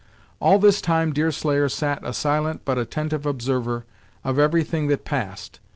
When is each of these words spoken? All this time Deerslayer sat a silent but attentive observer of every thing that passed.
All 0.39 0.57
this 0.57 0.81
time 0.81 1.13
Deerslayer 1.13 1.69
sat 1.69 2.03
a 2.03 2.11
silent 2.11 2.61
but 2.65 2.79
attentive 2.79 3.27
observer 3.27 3.85
of 4.23 4.39
every 4.39 4.63
thing 4.63 4.87
that 4.87 5.05
passed. 5.05 5.59